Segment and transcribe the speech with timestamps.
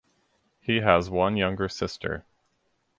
[0.59, 2.25] He has one younger sister.